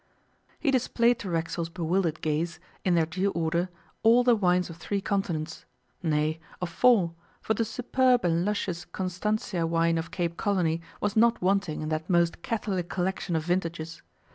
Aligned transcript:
He 0.59 0.71
displayed 0.71 1.19
to 1.19 1.29
Racksole's 1.29 1.69
bewildered 1.69 2.21
gaze, 2.21 2.59
in 2.83 2.95
their 2.95 3.05
due 3.05 3.29
order, 3.33 3.69
all 4.01 4.23
the 4.23 4.35
wines 4.35 4.67
of 4.67 4.77
three 4.77 4.99
continents 4.99 5.65
nay, 6.01 6.39
of 6.59 6.69
four, 6.71 7.13
for 7.39 7.53
the 7.53 7.63
superb 7.63 8.25
and 8.25 8.43
luscious 8.43 8.83
Constantia 8.83 9.67
wine 9.67 9.99
of 9.99 10.09
Cape 10.09 10.37
Colony 10.37 10.81
was 11.01 11.15
not 11.15 11.39
wanting 11.39 11.81
in 11.81 11.89
that 11.89 12.09
most 12.09 12.41
catholic 12.41 12.89
collection 12.89 13.35
of 13.35 13.45
vintages. 13.45 14.01